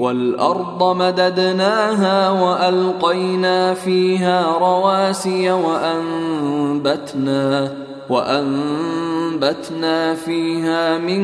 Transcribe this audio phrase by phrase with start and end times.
[0.00, 7.40] والأرض مددناها وألقينا فيها رواسي وأنبتنا
[8.10, 11.22] وأنبتنا فيها من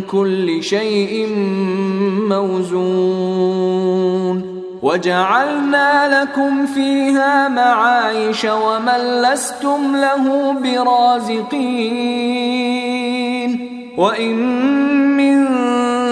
[0.00, 1.28] كل شيء
[2.28, 3.78] موزون
[4.82, 11.58] وجعلنا لكم فيها معايش ومن لستم له برازقين
[13.98, 14.36] وإن
[15.16, 15.46] من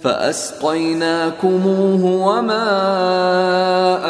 [0.00, 2.68] فأسقيناكموه وما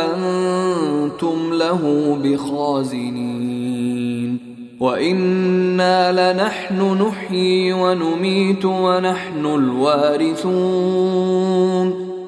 [0.04, 1.82] أنتم له
[2.24, 4.38] بخازنين.
[4.80, 10.48] وإنا لنحن نحيي ونميت ونحن الوارثون.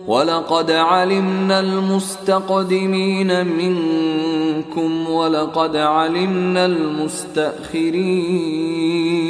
[0.06, 9.29] ولقد علمنا المستقدمين منكم ولقد علمنا المستأخرين.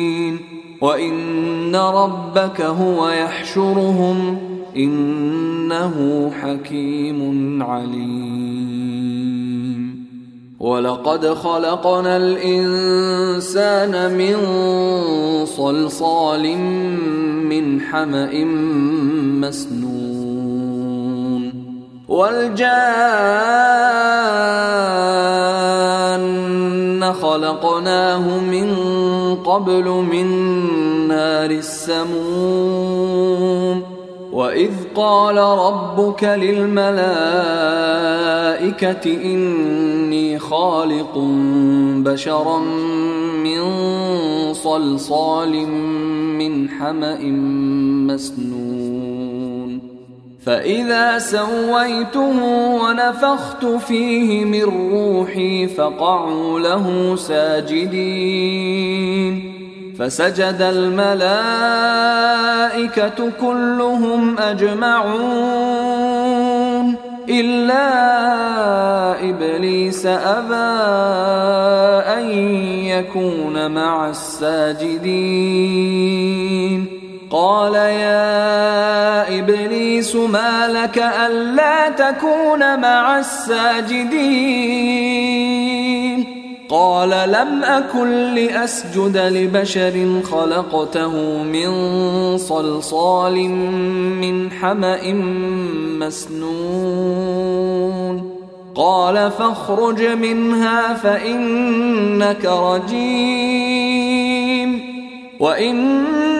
[0.80, 4.38] وان ربك هو يحشرهم
[4.76, 9.00] انه حكيم عليم
[10.60, 14.36] ولقد خلقنا الانسان من
[15.46, 16.58] صلصال
[17.48, 18.44] من حما
[19.40, 20.40] مسنون
[22.08, 23.50] والجان
[27.12, 28.74] خلقناه من
[29.34, 30.28] قبل من
[31.08, 33.00] نار السموم
[34.32, 37.00] وإذ قال ربك للملائكة
[39.24, 41.18] إني خالق
[41.96, 42.58] بشرا
[43.44, 43.62] من
[44.54, 45.66] صلصال
[46.38, 47.20] من حمأ
[48.06, 49.19] مسنون
[50.46, 52.44] فإذا سويته
[52.82, 58.50] ونفخت فيه من روحي فقعوا له ساجدين.
[59.98, 61.40] فسجد الملائكة
[63.40, 65.90] كلهم أجمعون.
[67.28, 67.90] إلا
[69.30, 70.54] إبليس أبى
[72.18, 72.30] أن
[72.84, 75.80] يكون مع الساجدين.
[77.30, 78.29] قال يا
[80.00, 84.20] إبليس ما لك ألا تكون مع الساجدين.
[86.68, 91.68] قال لم أكن لأسجد لبشر خلقته من
[92.38, 93.48] صلصال
[94.20, 95.12] من حمأ
[96.00, 97.20] مسنون.
[98.74, 104.00] قال فاخرج منها فإنك رجيم.
[105.40, 106.39] وإن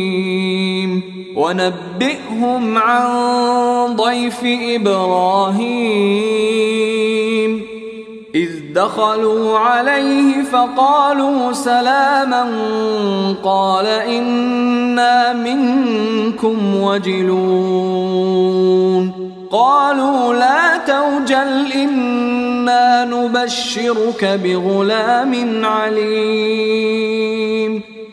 [1.51, 3.07] ونبئهم عن
[3.95, 5.61] ضيف إبراهيم.
[8.35, 12.45] إذ دخلوا عليه فقالوا سلاما
[13.43, 18.21] قال إنا منكم وجلون.
[19.51, 27.11] قالوا لا توجل إنا نبشرك بغلام عليم.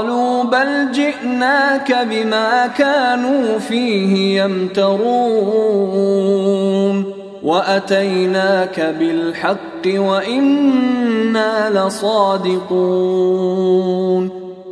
[0.00, 5.84] قالوا بل جئناك بما كانوا فيه يمترون
[7.42, 12.80] وأتيناك بالحق وإنا لصادقون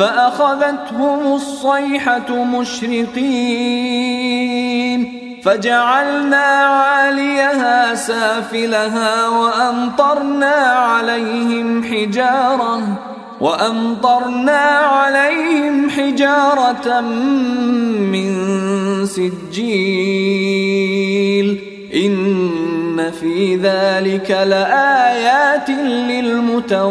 [0.00, 3.20] فأخذتهم الصيحة مشرقين
[5.44, 12.82] فجعلنا عاليها سافلها وأمطرنا عليهم حجارة
[13.40, 18.30] وأمطرنا عليهم حجارة من
[19.06, 19.60] سجيل
[21.94, 25.70] إن في ذلك لآيات
[26.10, 26.90] للمتوسمين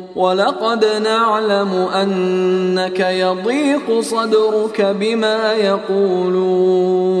[0.15, 7.11] ولقد نعلم انك يضيق صدرك بما يقولون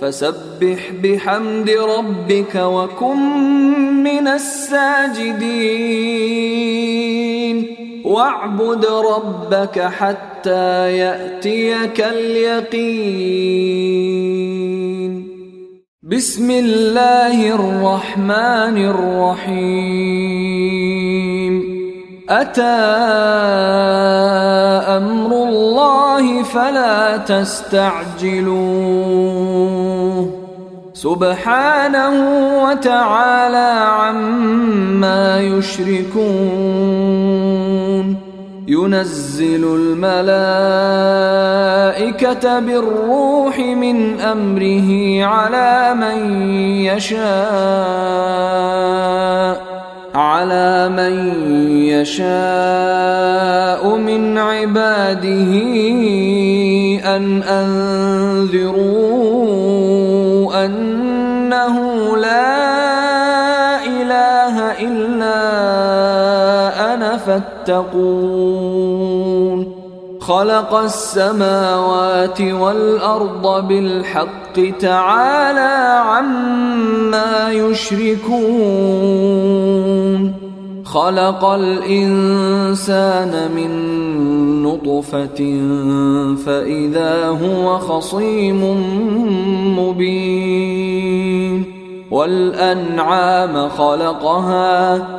[0.00, 3.18] فسبح بحمد ربك وكن
[4.02, 5.48] من الساجدين
[8.04, 13.48] واعبد ربك حتى ياتيك اليقين
[16.02, 20.97] بسم الله الرحمن الرحيم
[22.28, 22.62] أتى
[24.96, 28.48] أمر الله فلا تستعجلوه.
[30.92, 32.14] سبحانه
[32.64, 36.28] وتعالى عما يشركون.
[38.68, 40.18] ينزل الملائكة
[42.60, 46.42] بالروح من أمره على من
[46.84, 47.28] يشاء.
[50.14, 51.14] على من
[51.84, 52.28] يشاء
[53.96, 55.52] من عباده
[57.16, 58.78] أن أنذروا
[60.64, 61.76] أنه
[62.16, 65.38] لا إله إلا
[66.94, 68.67] أنا فاتقون.
[70.28, 78.48] خلق السماوات والأرض بالحق تعالى عما يشركون.
[80.84, 83.70] خلق الإنسان من
[84.62, 85.60] نطفة
[86.46, 88.60] فإذا هو خصيم
[89.78, 91.64] مبين.
[92.10, 95.18] والأنعام خلقها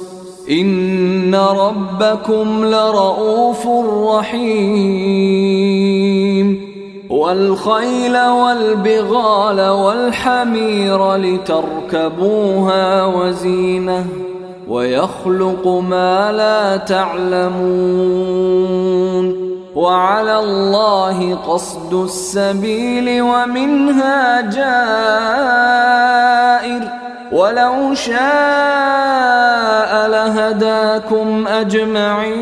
[0.51, 3.67] ان ربكم لرءوف
[4.15, 5.51] رحيم
[7.09, 14.05] والخيل والبغال والحمير لتركبوها وزينه
[14.67, 18.31] ويخلق ما لا تعلمون
[19.75, 25.50] وعلى الله قصد السبيل ومنها جائر
[27.51, 28.21] ولو شاء
[30.07, 32.39] لهداكم أجمعين.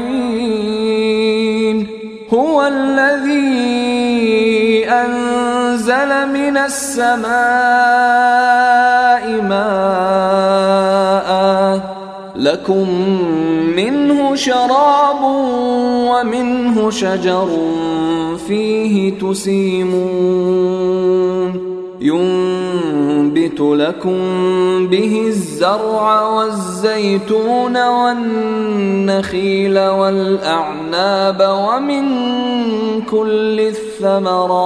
[2.34, 3.50] هو الذي
[4.90, 7.30] أنزل من السماء
[9.42, 11.30] ماء.
[12.36, 12.90] لكم
[13.76, 15.24] منه شراب
[16.10, 17.48] ومنه شجر
[18.48, 20.50] فيه تسيمون.
[23.40, 24.18] ينبت لكم
[24.88, 32.06] به الزرع والزيتون والنخيل والاعناب ومن
[33.02, 33.60] كل
[34.00, 34.60] الثمرات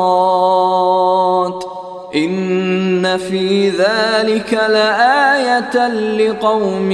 [2.16, 6.92] ان في ذلك لايه لقوم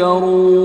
[0.00, 0.62] يتفكرون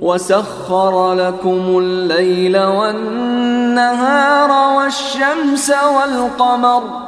[0.00, 7.07] وسخر لكم الليل والنهار والشمس والقمر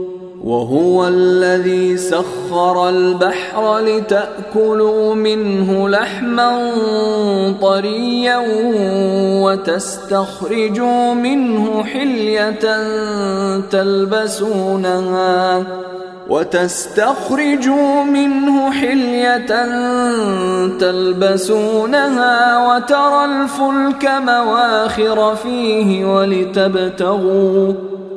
[0.43, 6.71] وهو الذي سخر البحر لتأكلوا منه لحما
[7.61, 8.41] طريا
[9.43, 12.59] وتستخرجوا منه حلية
[13.71, 15.63] تلبسونها
[16.29, 19.65] وتستخرجوا منه حلية
[20.79, 27.90] تلبسونها وترى الفلك مواخر فيه ولتبتغوا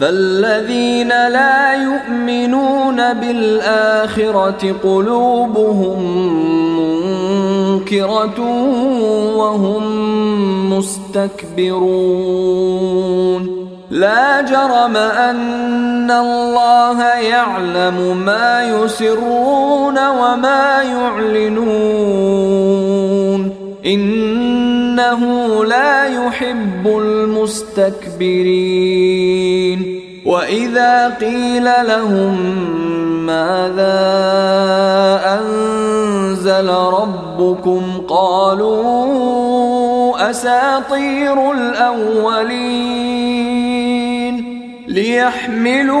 [0.00, 5.98] فالذين لا يؤمنون بالآخرة قلوبهم
[7.70, 8.40] منكرة
[9.36, 9.82] وهم
[10.78, 12.00] مستكبرون
[13.90, 22.40] لا جرم أن الله يعلم ما يسرون وما يعلنون
[25.00, 28.40] إنه لا يحب المستكبرين.
[30.26, 32.36] وإذا قيل لهم
[33.26, 34.00] ماذا
[35.40, 39.10] أنزل ربكم قالوا
[40.30, 42.50] أساطير الأولين
[44.88, 46.00] ليحملوا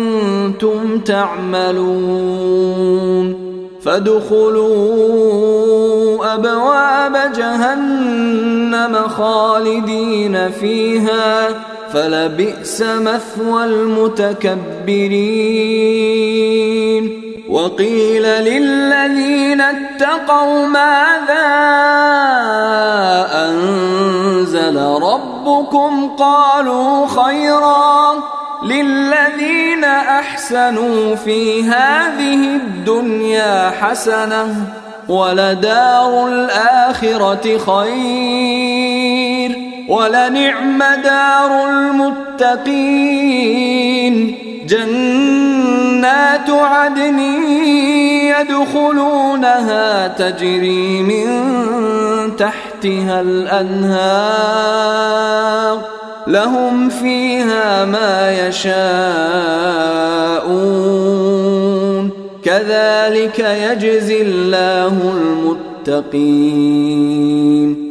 [1.05, 2.51] تعملون
[3.85, 5.21] فادخلوا
[6.33, 11.49] أبواب جهنم خالدين فيها
[11.93, 14.51] فلبئس مثوى المتكبرين
[17.49, 21.47] وقيل للذين اتقوا ماذا
[23.49, 28.13] أنزل ربكم قالوا خيرا
[28.63, 34.55] للذين أحسنوا في هذه الدنيا حسنة
[35.09, 39.57] ولدار الآخرة خير
[39.89, 43.31] ولنعم دار المتقين
[44.67, 47.19] جنات عدن
[48.39, 51.27] يدخلونها تجري من
[52.37, 54.81] تحتها الأنهار
[56.27, 58.71] لهم فيها ما يشاءون.
[62.43, 65.13] كذلك يجزي الله
[65.87, 67.90] المتقين.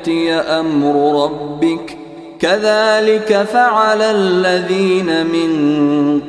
[0.00, 1.96] يأتي أمر ربك.
[2.40, 5.50] كذلك فعل الذين من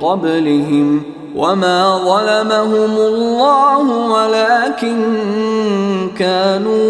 [0.02, 1.04] قبلهم
[1.36, 5.18] وما ظلمهم الله ولكن
[6.20, 6.82] كانوا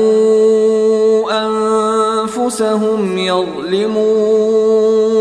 [1.45, 5.20] أنفسهم يظلمون.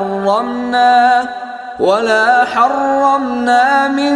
[0.00, 1.28] حرمنا
[1.80, 4.14] ولا حرمنا من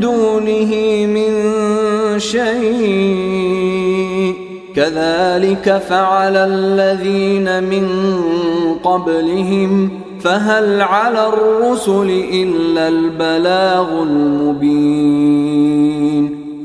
[0.00, 0.72] دونه
[1.06, 1.32] من
[2.18, 3.66] شيء.
[4.76, 7.88] كذلك فعل الذين من
[8.84, 15.36] قبلهم فهل على الرسل إلا البلاغ المبين.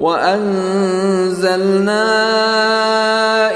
[0.00, 1.50] وأنزلنا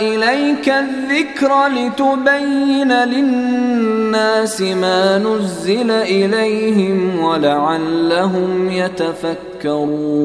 [0.00, 10.24] إليك الذكر لتبين للناس ما نزل إليهم ولعلهم يتفكرون.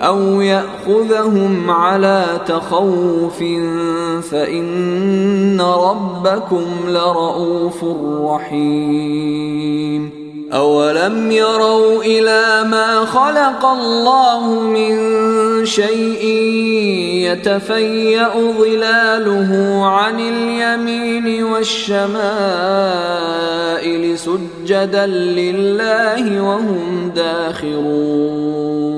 [0.00, 3.38] أو يأخذهم على تخوف
[4.30, 7.84] فإن ربكم لرؤوف
[8.22, 10.10] رحيم.
[10.52, 14.96] أولم يروا إلى ما خلق الله من
[15.66, 16.24] شيء
[17.28, 22.08] يتفيأ ظلاله عن اليمين والشمائل
[24.18, 28.97] سجدا لله وهم داخرون.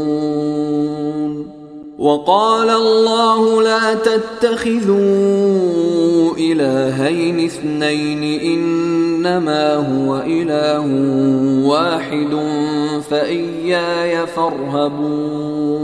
[2.01, 4.97] وقال الله لا تتخذوا
[6.37, 10.85] إلهين اثنين إنما هو إله
[11.69, 12.37] واحد
[13.09, 15.81] فإياي فارهبون.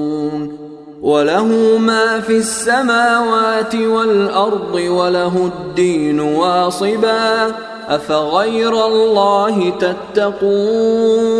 [1.02, 7.52] وله ما في السماوات والأرض وله الدين واصبا
[7.88, 11.38] أفغير الله تتقون؟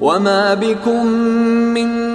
[0.00, 1.06] وما بكم
[1.76, 2.14] من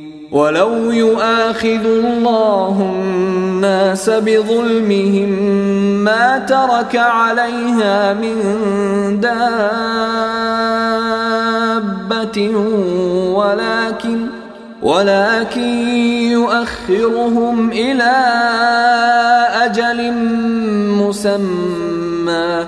[0.31, 5.29] ولو يؤاخذ الله الناس بظلمهم
[6.03, 8.35] ما ترك عليها من
[9.19, 9.41] دابة
[13.35, 14.27] ولكن
[14.81, 15.87] ولكن
[16.31, 18.11] يؤخرهم إلى
[19.63, 20.13] أجل
[20.97, 22.67] مسمى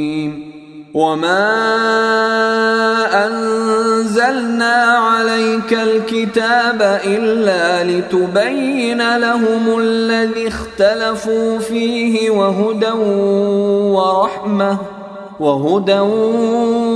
[0.93, 1.47] وما
[3.27, 12.91] انزلنا عليك الكتاب الا لتبين لهم الذي اختلفوا فيه وهدى
[13.95, 14.77] ورحمه
[15.39, 15.99] وهدى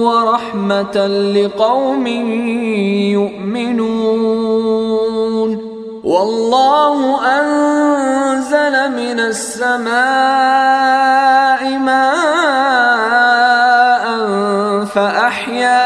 [0.04, 2.08] ورحمة لقوم
[3.68, 4.56] يؤمنون
[6.04, 7.00] والله
[7.40, 9.96] أنزل من السماء
[11.80, 12.15] ماء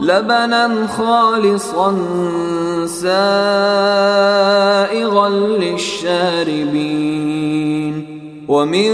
[0.00, 1.98] لبنا خالصا
[2.86, 3.18] سائغا
[5.28, 6.92] للشاربين
[8.48, 8.90] ومن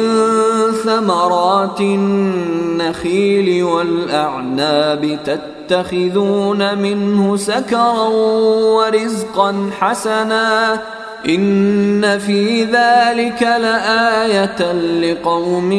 [0.85, 8.09] ثمرات النخيل والأعناب تتخذون منه سكرا
[8.77, 10.81] ورزقا حسنا
[11.29, 15.73] إن في ذلك لآية لقوم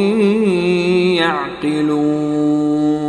[1.13, 3.08] يعقلون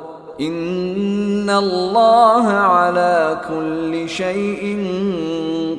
[0.41, 4.87] ان الله على كل شيء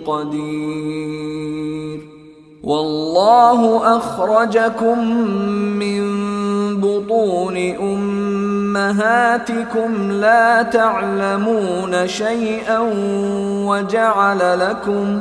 [0.06, 2.00] قدير.
[2.62, 4.98] والله اخرجكم
[5.78, 6.02] من
[6.80, 7.56] بطون
[8.76, 12.78] امهاتكم لا تعلمون شيئا
[13.66, 15.20] وجعل لكم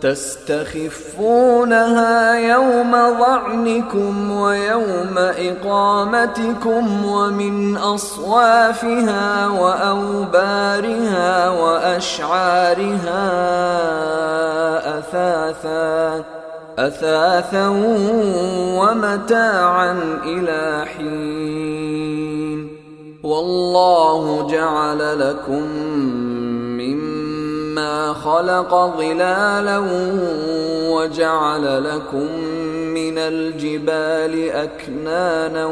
[0.00, 1.54] تستخفونها
[2.34, 13.28] يوم ظعنكم ويوم إقامتكم ومن أصوافها وأوبارها وأشعارها
[14.98, 16.24] أثاثا
[16.78, 17.68] أثاثا
[18.78, 19.92] ومتاعا
[20.24, 22.68] إلى حين.
[23.22, 25.64] والله جعل لكم
[27.78, 29.78] مما خلق ظلالا
[30.90, 32.26] وجعل لكم
[32.94, 35.66] من الجبال أكنانا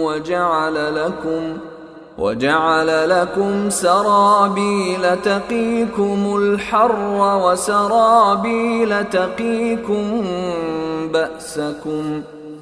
[0.00, 1.56] وجعل لكم
[2.18, 10.24] وجعل لكم سرابيل تقيكم الحر وسرابيل تقيكم
[11.12, 12.22] بأسكم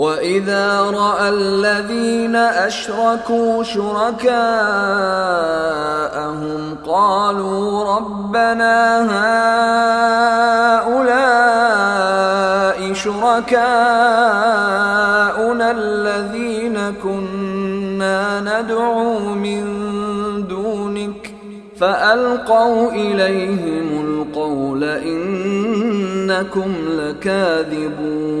[0.00, 4.40] واذا راى الذين اشركوا شركاءهم
[6.86, 8.76] قالوا ربنا
[10.80, 11.32] هؤلاء
[12.92, 13.60] شركاءنا
[15.70, 19.64] الذين كنا ندعو من
[20.48, 21.34] دونك
[21.76, 28.40] فالقوا اليهم القول انكم لكاذبون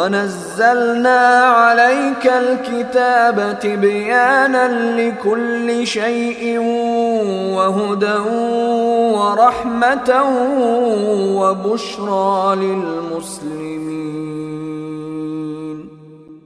[0.00, 6.58] ونزلنا عليك الكتاب تبيانا لكل شيء
[7.56, 8.18] وهدى
[9.16, 10.10] ورحمة
[11.40, 13.80] وبشرى للمسلمين.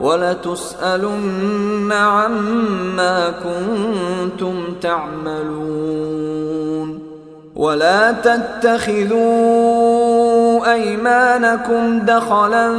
[0.00, 6.38] ولتسألن عما كنتم تعملون.
[7.56, 9.28] ولا تتخذوا
[10.72, 12.72] أيمانكم دخلا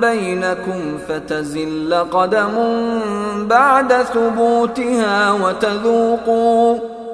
[0.00, 2.50] بينكم فتزل قدم
[3.48, 6.93] بعد ثبوتها وتذوقوا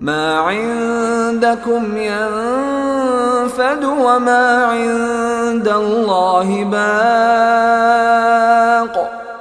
[0.00, 7.60] ما عندكم ينفد وما عند الله باق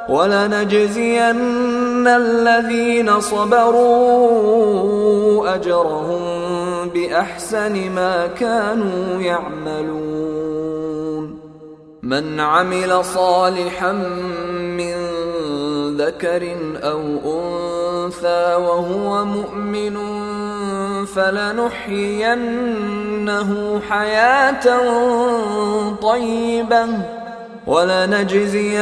[0.10, 4.36] ولنجزين الذين صبروا
[5.56, 6.20] أجرهم
[6.90, 10.20] بأحسن ما كانوا يعملون.
[12.04, 13.92] من عمل صالحا
[14.78, 14.96] من
[15.98, 19.98] ذكر أو أنثى وهو مؤمن
[21.16, 22.70] فلنحيينه
[23.90, 24.66] حياة
[26.02, 26.88] طيبة
[27.68, 28.82] ولنجزينهم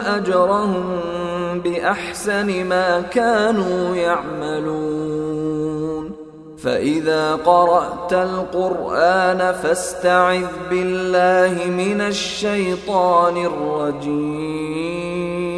[0.00, 1.00] أجرهم
[1.64, 5.08] بأحسن ما كانوا يعملون.
[6.58, 15.57] فإذا قرأت القرآن فاستعذ بالله من الشيطان الرجيم.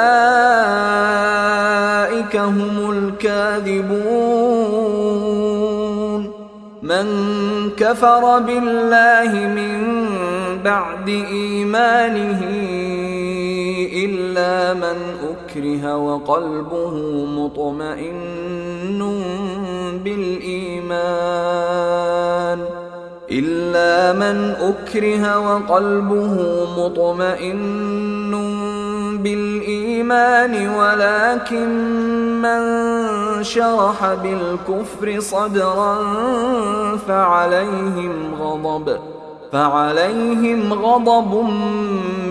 [2.37, 4.35] هم الكاذبون.
[6.83, 7.07] من
[7.77, 10.07] كفر بالله من
[10.65, 12.41] بعد إيمانه
[13.95, 14.97] إلا من
[15.31, 16.95] أكره وقلبه
[17.27, 18.64] مطمئن.
[20.05, 21.65] بالإيمان
[23.31, 26.35] إلا من أكره وقلبه
[26.79, 28.35] مطمئن
[29.23, 31.69] بالإيمان ولكن
[32.43, 32.63] من
[33.45, 35.99] شرح بالكفر صدرا
[36.97, 38.99] فعليهم غضب
[39.53, 41.35] فعليهم غضب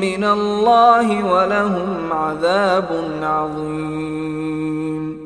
[0.02, 2.90] من الله ولهم عذاب
[3.24, 5.23] عظيم.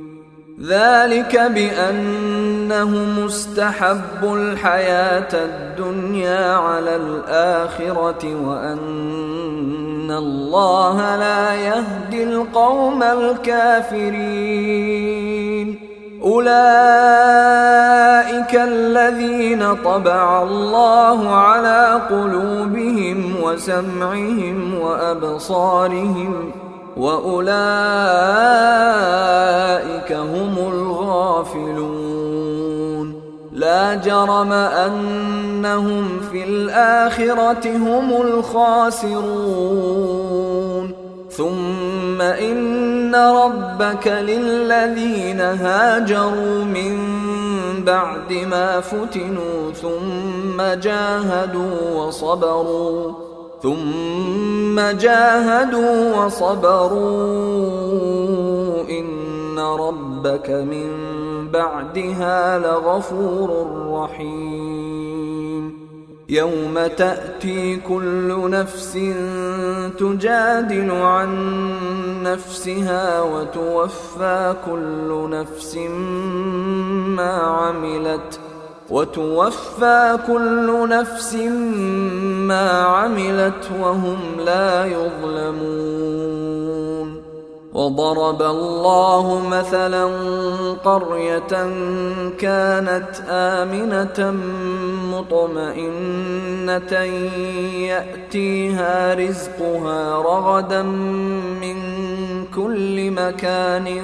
[0.66, 2.90] ذلك بأنه
[3.26, 14.28] مستحب الحياة الدنيا على الآخرة وأن الله لا يهدي القوم الكافرين.
[16.24, 16.56] أولئك
[18.56, 26.52] الذين طبع الله على قلوبهم وسمعهم وأبصارهم
[26.98, 27.58] وأولئك
[30.12, 31.88] هم الغافلون.
[33.54, 39.28] لا جرم أنهم في الآخرة هم الخاسرون.
[41.32, 46.98] ثم إن ربك للذين هاجروا من
[47.86, 53.27] بعد ما فتنوا ثم جاهدوا وصبروا.
[53.62, 56.98] ثم جاهدوا وصبروا.
[58.90, 60.88] إن ربك من
[61.52, 65.88] بعدها لغفور رحيم.
[66.30, 68.94] يوم تأتي كل نفس
[70.00, 71.30] تجادل عن
[72.24, 75.76] نفسها وتوفى كل نفس
[77.18, 78.40] ما عملت.
[78.90, 81.36] وتوفى كل نفس
[82.48, 86.48] ما عملت وهم لا يظلمون.
[87.74, 90.06] وضرب الله مثلا
[90.84, 91.70] قرية
[92.40, 94.32] كانت آمنة
[95.14, 96.94] مطمئنة
[97.88, 100.82] يأتيها رزقها رغدا
[101.62, 101.78] من
[102.56, 104.02] كل مكان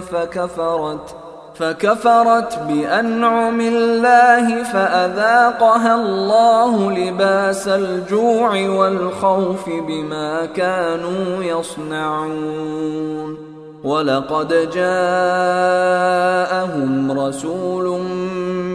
[0.00, 1.27] فكفرت
[1.58, 13.36] فكفرت بأنعم الله فأذاقها الله لباس الجوع والخوف بما كانوا يصنعون.
[13.84, 15.20] ولقد جاءهم
[17.20, 18.00] رسول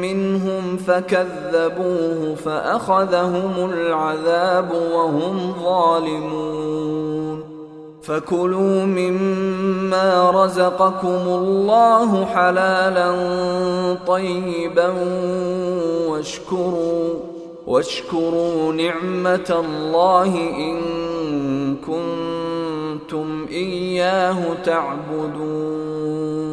[0.02, 7.53] منهم فكذبوه فأخذهم العذاب وهم ظالمون.
[8.04, 13.14] فكلوا مما رزقكم الله حلالا
[14.08, 14.94] طيبا
[16.08, 17.14] واشكروا
[17.68, 20.80] واشكروا نعمة الله إن
[21.76, 26.53] كنتم إياه تعبدون